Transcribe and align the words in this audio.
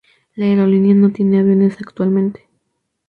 La 0.35 0.45
aerolínea 0.47 0.95
no 0.95 1.11
tiene 1.11 1.37
aviones 1.41 1.77
actualmente. 1.79 2.49